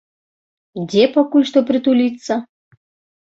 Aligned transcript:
Дзе 0.89 1.03
пакуль 1.17 1.45
што 1.49 1.63
прытуліцца? 1.69 2.33